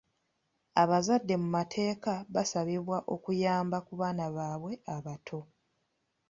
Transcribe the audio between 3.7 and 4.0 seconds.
ku